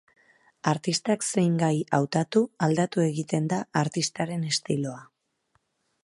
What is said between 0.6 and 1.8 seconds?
Artistak zein gai